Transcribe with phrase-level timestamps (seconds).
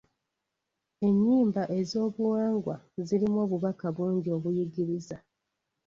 [1.07, 2.75] Ennyimba ez'obuwangwa
[3.07, 5.17] zirimu obubaka bungi obuyigiriza.